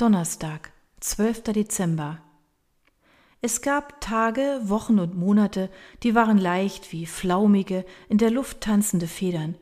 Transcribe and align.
Donnerstag, 0.00 0.70
12. 1.00 1.42
Dezember. 1.42 2.18
Es 3.40 3.62
gab 3.62 4.00
Tage, 4.00 4.60
Wochen 4.62 5.00
und 5.00 5.16
Monate, 5.16 5.70
die 6.04 6.14
waren 6.14 6.38
leicht 6.38 6.92
wie 6.92 7.04
flaumige, 7.04 7.84
in 8.08 8.16
der 8.16 8.30
Luft 8.30 8.60
tanzende 8.60 9.08
Federn. 9.08 9.56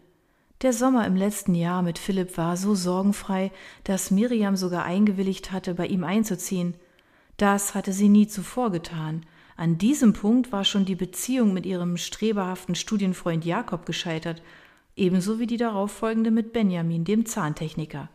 Der 0.61 0.75
Sommer 0.75 1.07
im 1.07 1.17
letzten 1.17 1.55
Jahr 1.55 1.81
mit 1.81 1.99
Philipp 1.99 2.37
war 2.37 2.59
so 2.59 2.75
sorgenfrei, 2.75 3.51
dass 3.85 4.11
Miriam 4.11 4.57
sogar 4.57 4.85
eingewilligt 4.85 5.53
hatte, 5.53 5.73
bei 5.73 5.87
ihm 5.87 6.05
einzuziehen. 6.05 6.75
Das 7.39 7.75
hatte 7.75 7.95
sie 7.95 8.11
nie 8.11 8.27
zuvor 8.27 8.71
getan. 8.71 9.25
An 9.57 9.79
diesem 9.79 10.13
Punkt 10.13 10.53
war 10.53 10.65
schon 10.65 10.85
die 10.85 10.97
Beziehung 10.97 11.55
mit 11.55 11.65
ihrem 11.65 11.97
streberhaften 11.97 12.75
Studienfreund 12.75 13.47
Jakob 13.47 13.87
gescheitert, 13.87 14.43
ebenso 14.97 15.39
wie 15.39 15.47
die 15.47 15.57
darauffolgende 15.57 16.31
mit 16.31 16.53
Benjamin, 16.53 17.05
dem 17.07 17.25
Zahntechniker. 17.25 18.11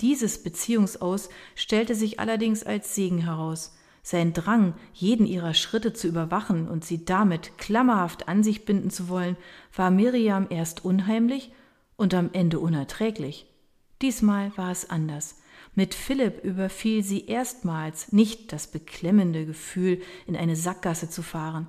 Dieses 0.00 0.42
Beziehungsaus 0.42 1.28
stellte 1.54 1.94
sich 1.94 2.20
allerdings 2.20 2.62
als 2.62 2.94
Segen 2.94 3.18
heraus. 3.18 3.76
Sein 4.02 4.32
Drang, 4.32 4.74
jeden 4.94 5.26
ihrer 5.26 5.52
Schritte 5.52 5.92
zu 5.92 6.08
überwachen 6.08 6.68
und 6.68 6.84
sie 6.84 7.04
damit 7.04 7.58
klammerhaft 7.58 8.28
an 8.28 8.42
sich 8.42 8.64
binden 8.64 8.90
zu 8.90 9.08
wollen, 9.08 9.36
war 9.74 9.90
Miriam 9.90 10.46
erst 10.48 10.84
unheimlich 10.84 11.52
und 11.96 12.14
am 12.14 12.30
Ende 12.32 12.60
unerträglich. 12.60 13.46
Diesmal 14.00 14.56
war 14.56 14.70
es 14.70 14.88
anders. 14.88 15.36
Mit 15.74 15.94
Philipp 15.94 16.42
überfiel 16.42 17.04
sie 17.04 17.26
erstmals 17.26 18.12
nicht 18.12 18.52
das 18.52 18.68
beklemmende 18.68 19.44
Gefühl, 19.44 20.00
in 20.26 20.34
eine 20.34 20.56
Sackgasse 20.56 21.10
zu 21.10 21.22
fahren. 21.22 21.68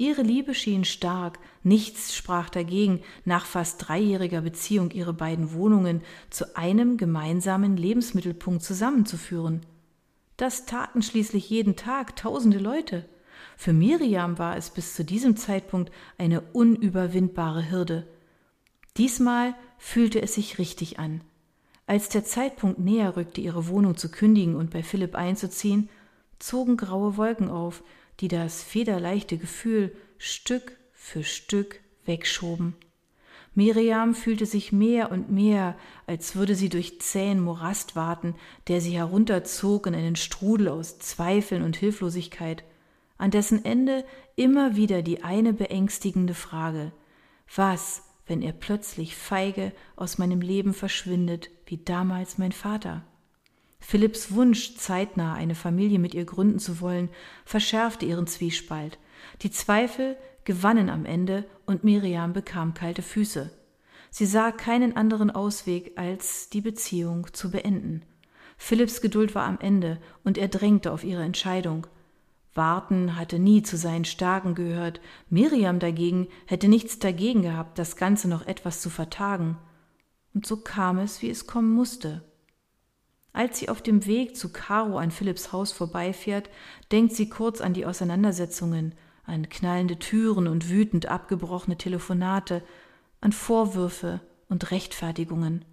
Ihre 0.00 0.22
Liebe 0.22 0.54
schien 0.54 0.86
stark, 0.86 1.38
nichts 1.62 2.16
sprach 2.16 2.48
dagegen, 2.48 3.02
nach 3.26 3.44
fast 3.44 3.86
dreijähriger 3.86 4.40
Beziehung 4.40 4.92
ihre 4.92 5.12
beiden 5.12 5.52
Wohnungen 5.52 6.00
zu 6.30 6.56
einem 6.56 6.96
gemeinsamen 6.96 7.76
Lebensmittelpunkt 7.76 8.62
zusammenzuführen. 8.62 9.60
Das 10.38 10.64
taten 10.64 11.02
schließlich 11.02 11.50
jeden 11.50 11.76
Tag 11.76 12.16
tausende 12.16 12.58
Leute. 12.58 13.04
Für 13.58 13.74
Miriam 13.74 14.38
war 14.38 14.56
es 14.56 14.70
bis 14.70 14.94
zu 14.94 15.04
diesem 15.04 15.36
Zeitpunkt 15.36 15.92
eine 16.16 16.40
unüberwindbare 16.40 17.70
Hürde. 17.70 18.06
Diesmal 18.96 19.54
fühlte 19.76 20.22
es 20.22 20.32
sich 20.32 20.56
richtig 20.56 20.98
an. 20.98 21.20
Als 21.86 22.08
der 22.08 22.24
Zeitpunkt 22.24 22.78
näher 22.78 23.18
rückte, 23.18 23.42
ihre 23.42 23.68
Wohnung 23.68 23.98
zu 23.98 24.10
kündigen 24.10 24.56
und 24.56 24.70
bei 24.70 24.82
Philipp 24.82 25.14
einzuziehen, 25.14 25.90
zogen 26.38 26.78
graue 26.78 27.18
Wolken 27.18 27.50
auf, 27.50 27.82
die 28.20 28.28
das 28.28 28.62
federleichte 28.62 29.38
Gefühl 29.38 29.96
Stück 30.18 30.76
für 30.92 31.24
Stück 31.24 31.80
wegschoben. 32.04 32.74
Miriam 33.54 34.14
fühlte 34.14 34.46
sich 34.46 34.70
mehr 34.70 35.10
und 35.10 35.30
mehr, 35.30 35.76
als 36.06 36.36
würde 36.36 36.54
sie 36.54 36.68
durch 36.68 37.00
zähen 37.00 37.40
Morast 37.40 37.96
warten, 37.96 38.36
der 38.68 38.80
sie 38.80 38.92
herunterzog 38.92 39.86
in 39.86 39.94
einen 39.94 40.16
Strudel 40.16 40.68
aus 40.68 40.98
Zweifeln 40.98 41.62
und 41.62 41.76
Hilflosigkeit, 41.76 42.62
an 43.18 43.30
dessen 43.30 43.64
Ende 43.64 44.04
immer 44.36 44.76
wieder 44.76 45.02
die 45.02 45.24
eine 45.24 45.52
beängstigende 45.52 46.34
Frage 46.34 46.92
Was, 47.54 48.04
wenn 48.26 48.40
er 48.40 48.52
plötzlich 48.52 49.16
feige 49.16 49.72
aus 49.96 50.18
meinem 50.18 50.40
Leben 50.40 50.72
verschwindet, 50.72 51.50
wie 51.66 51.78
damals 51.78 52.38
mein 52.38 52.52
Vater? 52.52 53.02
Philipps 53.80 54.32
Wunsch, 54.32 54.76
zeitnah 54.76 55.34
eine 55.34 55.54
Familie 55.54 55.98
mit 55.98 56.14
ihr 56.14 56.24
gründen 56.24 56.58
zu 56.58 56.80
wollen, 56.80 57.08
verschärfte 57.44 58.04
ihren 58.04 58.26
Zwiespalt. 58.26 58.98
Die 59.42 59.50
Zweifel 59.50 60.16
gewannen 60.44 60.90
am 60.90 61.06
Ende 61.06 61.44
und 61.66 61.82
Miriam 61.82 62.32
bekam 62.32 62.74
kalte 62.74 63.02
Füße. 63.02 63.50
Sie 64.10 64.26
sah 64.26 64.52
keinen 64.52 64.96
anderen 64.96 65.30
Ausweg, 65.30 65.92
als 65.96 66.50
die 66.50 66.60
Beziehung 66.60 67.28
zu 67.32 67.50
beenden. 67.50 68.02
Philipps 68.56 69.00
Geduld 69.00 69.34
war 69.34 69.44
am 69.44 69.58
Ende 69.60 69.98
und 70.24 70.36
er 70.36 70.48
drängte 70.48 70.92
auf 70.92 71.04
ihre 71.04 71.22
Entscheidung. 71.22 71.86
Warten 72.52 73.16
hatte 73.16 73.38
nie 73.38 73.62
zu 73.62 73.76
seinen 73.76 74.04
Stärken 74.04 74.54
gehört. 74.54 75.00
Miriam 75.28 75.78
dagegen 75.78 76.28
hätte 76.46 76.68
nichts 76.68 76.98
dagegen 76.98 77.42
gehabt, 77.42 77.78
das 77.78 77.96
Ganze 77.96 78.28
noch 78.28 78.46
etwas 78.46 78.80
zu 78.80 78.90
vertagen. 78.90 79.56
Und 80.34 80.46
so 80.46 80.56
kam 80.56 80.98
es, 80.98 81.22
wie 81.22 81.30
es 81.30 81.46
kommen 81.46 81.70
musste. 81.72 82.22
Als 83.32 83.58
sie 83.58 83.68
auf 83.68 83.80
dem 83.80 84.06
Weg 84.06 84.36
zu 84.36 84.52
Caro 84.52 84.98
an 84.98 85.10
Philipps 85.10 85.52
Haus 85.52 85.72
vorbeifährt, 85.72 86.50
denkt 86.90 87.14
sie 87.14 87.28
kurz 87.28 87.60
an 87.60 87.74
die 87.74 87.86
Auseinandersetzungen, 87.86 88.94
an 89.24 89.48
knallende 89.48 89.98
Türen 89.98 90.48
und 90.48 90.68
wütend 90.68 91.06
abgebrochene 91.06 91.76
Telefonate, 91.76 92.62
an 93.20 93.32
Vorwürfe 93.32 94.20
und 94.48 94.70
Rechtfertigungen. 94.72 95.64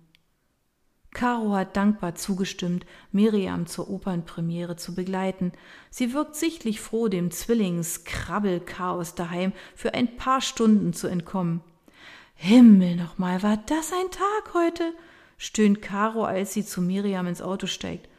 Caro 1.11 1.55
hat 1.55 1.75
dankbar 1.75 2.13
zugestimmt, 2.13 2.85
Miriam 3.11 3.65
zur 3.65 3.89
Opernpremiere 3.89 4.75
zu 4.75 4.93
begleiten. 4.93 5.51
Sie 5.89 6.13
wirkt 6.13 6.35
sichtlich 6.35 6.79
froh, 6.79 7.07
dem 7.07 7.31
Zwillings-Krabbelchaos 7.31 9.15
daheim 9.15 9.53
für 9.73 9.95
ein 9.95 10.17
paar 10.17 10.41
Stunden 10.41 10.93
zu 10.93 11.07
entkommen. 11.07 11.61
Himmel 12.35 12.97
nochmal, 12.97 13.41
war 13.41 13.57
das 13.57 13.91
ein 13.93 14.11
Tag 14.11 14.53
heute? 14.53 14.93
Stöhnt 15.37 15.81
Caro, 15.81 16.23
als 16.23 16.53
sie 16.53 16.65
zu 16.65 16.81
Miriam 16.81 17.27
ins 17.27 17.41
Auto 17.41 17.67
steigt. 17.67 18.09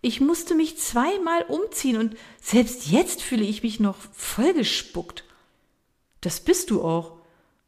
Ich 0.00 0.20
musste 0.20 0.54
mich 0.54 0.76
zweimal 0.78 1.42
umziehen 1.48 1.96
und 1.96 2.16
selbst 2.40 2.88
jetzt 2.88 3.22
fühle 3.22 3.44
ich 3.44 3.62
mich 3.62 3.80
noch 3.80 3.96
vollgespuckt. 4.12 5.24
Das 6.20 6.40
bist 6.40 6.70
du 6.70 6.82
auch. 6.82 7.18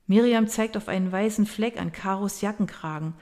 Miriam 0.07 0.47
zeigt 0.47 0.77
auf 0.77 0.89
einen 0.89 1.11
weißen 1.11 1.47
Fleck 1.47 1.81
an 1.81 1.93
Karos 1.93 2.41
Jackenkragen. 2.43 3.15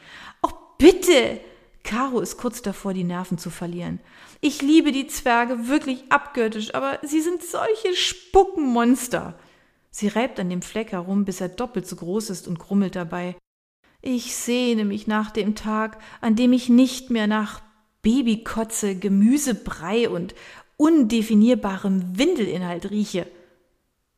Oh, 0.42 0.50
bitte! 0.78 1.40
Caro 1.84 2.20
ist 2.20 2.38
kurz 2.38 2.62
davor, 2.62 2.94
die 2.94 3.04
Nerven 3.04 3.38
zu 3.38 3.50
verlieren. 3.50 4.00
Ich 4.40 4.62
liebe 4.62 4.90
die 4.90 5.06
Zwerge 5.06 5.68
wirklich 5.68 6.10
abgöttisch, 6.10 6.74
aber 6.74 6.98
sie 7.02 7.20
sind 7.20 7.42
solche 7.42 7.94
Spuckenmonster. 7.94 9.38
Sie 9.90 10.08
reibt 10.08 10.40
an 10.40 10.50
dem 10.50 10.62
Fleck 10.62 10.92
herum, 10.92 11.24
bis 11.24 11.40
er 11.40 11.50
doppelt 11.50 11.86
so 11.86 11.96
groß 11.96 12.30
ist 12.30 12.48
und 12.48 12.58
grummelt 12.58 12.96
dabei. 12.96 13.36
Ich 14.06 14.36
sehne 14.36 14.84
mich 14.84 15.06
nach 15.06 15.30
dem 15.30 15.54
Tag, 15.54 15.96
an 16.20 16.36
dem 16.36 16.52
ich 16.52 16.68
nicht 16.68 17.08
mehr 17.08 17.26
nach 17.26 17.62
Babykotze, 18.02 18.96
Gemüsebrei 18.96 20.10
und 20.10 20.34
undefinierbarem 20.76 22.18
Windelinhalt 22.18 22.90
rieche. 22.90 23.26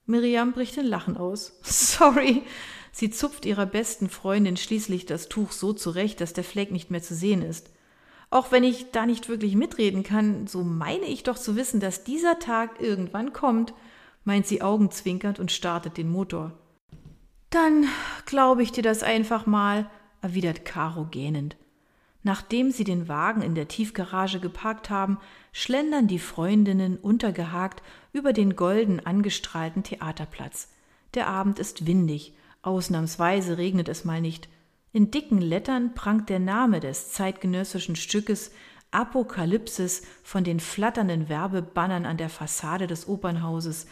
Miriam 0.04 0.52
bricht 0.52 0.76
in 0.76 0.86
Lachen 0.86 1.16
aus. 1.16 1.52
Sorry. 1.62 2.42
Sie 2.91 3.10
zupft 3.10 3.46
ihrer 3.46 3.64
besten 3.64 4.08
Freundin 4.08 4.56
schließlich 4.56 5.06
das 5.06 5.28
Tuch 5.28 5.52
so 5.52 5.72
zurecht, 5.72 6.20
dass 6.20 6.32
der 6.32 6.42
Fleck 6.42 6.72
nicht 6.72 6.91
mehr 6.91 7.02
zu 7.02 7.14
sehen 7.14 7.42
ist. 7.42 7.70
Auch 8.28 8.50
wenn 8.50 8.64
ich 8.64 8.91
da 8.91 9.06
nicht 9.06 9.28
wirklich 9.28 9.54
mitreden 9.54 10.02
kann, 10.02 10.48
so 10.48 10.64
meine 10.64 11.06
ich 11.06 11.22
doch 11.22 11.38
zu 11.38 11.54
wissen, 11.54 11.78
dass 11.78 12.02
dieser 12.02 12.41
Tag 12.41 12.80
irgendwann 12.80 13.32
kommt, 13.32 13.72
meint 14.25 14.48
sie 14.48 14.62
augenzwinkernd 14.62 15.38
und 15.38 15.52
startet 15.52 15.96
den 15.96 16.10
Motor. 16.10 16.58
Dann 17.50 17.86
glaube 18.24 18.62
ich 18.62 18.72
dir 18.72 18.82
das 18.82 19.02
einfach 19.02 19.46
mal, 19.46 19.88
erwidert 20.20 20.64
Caro 20.64 21.04
gähnend. 21.04 21.56
Nachdem 22.22 22.72
sie 22.72 22.82
den 22.82 23.06
Wagen 23.06 23.40
in 23.40 23.54
der 23.54 23.68
Tiefgarage 23.68 24.40
geparkt 24.40 24.90
haben, 24.90 25.18
schlendern 25.52 26.08
die 26.08 26.18
Freundinnen 26.18 26.96
untergehakt 26.96 27.84
über 28.12 28.32
den 28.32 28.56
golden 28.56 28.98
angestrahlten 29.04 29.84
Theaterplatz. 29.84 30.72
Der 31.14 31.28
Abend 31.28 31.60
ist 31.60 31.86
windig, 31.86 32.34
ausnahmsweise 32.62 33.58
regnet 33.58 33.88
es 33.88 34.04
mal 34.04 34.20
nicht. 34.20 34.48
In 34.92 35.12
dicken 35.12 35.40
Lettern 35.40 35.94
prangt 35.94 36.28
der 36.28 36.40
Name 36.40 36.80
des 36.80 37.12
zeitgenössischen 37.12 37.94
Stückes 37.94 38.50
Apokalypsis 38.90 40.02
von 40.22 40.42
den 40.42 40.58
flatternden 40.58 41.28
Werbebannern 41.28 42.06
an 42.06 42.16
der 42.16 42.28
Fassade 42.28 42.86
des 42.86 43.06
Opernhauses, 43.06 43.86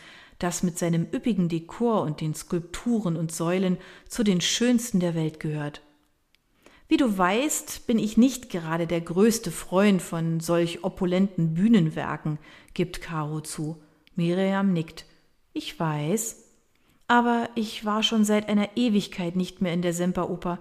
das 0.45 0.63
mit 0.63 0.79
seinem 0.79 1.07
üppigen 1.11 1.49
Dekor 1.49 2.03
und 2.03 2.21
den 2.21 2.35
Skulpturen 2.35 3.17
und 3.17 3.33
Säulen 3.33 3.79
zu 4.07 4.23
den 4.23 4.43
schönsten 4.43 5.01
der 5.01 5.15
Welt 5.15 5.41
gehört. 5.41 5.81
Wie 6.87 6.99
du 6.99 7.17
weißt, 7.17 7.87
bin 7.87 7.99
ich 7.99 8.19
nicht 8.19 8.51
gerade 8.51 8.87
der 8.87 9.01
größte 9.01 9.51
Freund 9.51 10.03
von 10.03 10.41
solch 10.41 10.85
opulenten 10.85 11.55
Bühnenwerken, 11.55 12.39
gibt 12.75 13.01
Caro 13.01 13.41
zu. 13.41 13.83
Miriam 14.17 14.75
nickt. 14.75 15.07
Ich 15.55 15.81
weiß. 15.81 16.45
Aber 17.09 17.49
ich 17.55 17.87
war 17.87 18.03
schon 18.03 18.27
seit 18.27 18.51
einer 18.51 18.77
Ewigkeit 18.77 19.37
nicht 19.37 19.63
mehr 19.63 19.73
in 19.73 19.83
der 19.83 19.95
Semperoper 19.95 20.59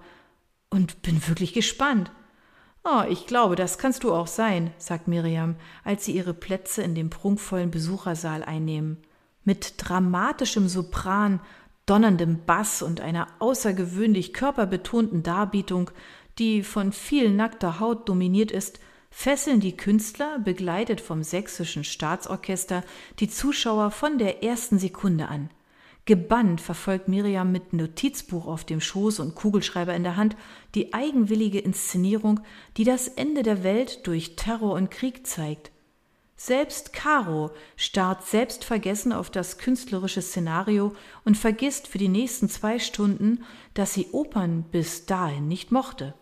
und 0.70 1.02
bin 1.02 1.28
wirklich 1.28 1.52
gespannt. 1.52 2.10
Oh, 2.84 3.02
ich 3.08 3.26
glaube, 3.26 3.54
das 3.54 3.76
kannst 3.76 4.02
du 4.02 4.14
auch 4.14 4.28
sein, 4.28 4.72
sagt 4.78 5.08
Miriam, 5.08 5.56
als 5.84 6.06
sie 6.06 6.12
ihre 6.12 6.34
Plätze 6.34 6.82
in 6.82 6.94
dem 6.94 7.10
prunkvollen 7.10 7.70
Besuchersaal 7.70 8.42
einnehmen 8.42 8.98
mit 9.44 9.74
dramatischem 9.78 10.68
Sopran, 10.68 11.40
donnerndem 11.86 12.44
Bass 12.46 12.82
und 12.82 13.00
einer 13.00 13.28
außergewöhnlich 13.38 14.32
körperbetonten 14.32 15.22
Darbietung, 15.22 15.90
die 16.38 16.62
von 16.62 16.92
viel 16.92 17.30
nackter 17.30 17.78
Haut 17.80 18.08
dominiert 18.08 18.50
ist, 18.50 18.80
fesseln 19.10 19.60
die 19.60 19.76
Künstler, 19.76 20.38
begleitet 20.40 21.00
vom 21.00 21.22
sächsischen 21.22 21.84
Staatsorchester, 21.84 22.82
die 23.20 23.28
Zuschauer 23.28 23.90
von 23.90 24.18
der 24.18 24.42
ersten 24.42 24.78
Sekunde 24.78 25.28
an. 25.28 25.50
Gebannt 26.06 26.60
verfolgt 26.60 27.08
Miriam 27.08 27.50
mit 27.50 27.72
Notizbuch 27.72 28.46
auf 28.46 28.64
dem 28.64 28.80
Schoß 28.80 29.20
und 29.20 29.34
Kugelschreiber 29.34 29.94
in 29.94 30.02
der 30.02 30.16
Hand 30.16 30.36
die 30.74 30.92
eigenwillige 30.92 31.60
Inszenierung, 31.60 32.40
die 32.76 32.84
das 32.84 33.08
Ende 33.08 33.42
der 33.42 33.62
Welt 33.62 34.06
durch 34.06 34.36
Terror 34.36 34.74
und 34.74 34.90
Krieg 34.90 35.26
zeigt. 35.26 35.70
Selbst 36.46 36.92
Caro 36.92 37.52
starrt 37.74 38.26
selbstvergessen 38.26 39.14
auf 39.14 39.30
das 39.30 39.56
künstlerische 39.56 40.20
Szenario 40.20 40.94
und 41.24 41.38
vergisst 41.38 41.88
für 41.88 41.96
die 41.96 42.10
nächsten 42.10 42.50
zwei 42.50 42.78
Stunden, 42.78 43.46
dass 43.72 43.94
sie 43.94 44.08
Opern 44.12 44.62
bis 44.64 45.06
dahin 45.06 45.48
nicht 45.48 45.72
mochte. 45.72 46.12